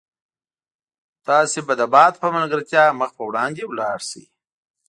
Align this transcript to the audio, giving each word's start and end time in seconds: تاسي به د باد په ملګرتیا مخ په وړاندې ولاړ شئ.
تاسي 1.27 1.59
به 1.67 1.73
د 1.79 1.81
باد 1.93 2.13
په 2.21 2.27
ملګرتیا 2.35 2.83
مخ 2.99 3.09
په 3.17 3.23
وړاندې 3.29 3.61
ولاړ 3.67 3.97
شئ. 4.09 4.23